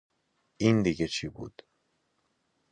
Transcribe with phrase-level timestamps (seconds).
[0.57, 1.63] این دیگه چی بود